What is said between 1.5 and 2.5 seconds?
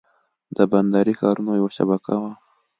یوه شبکه وه.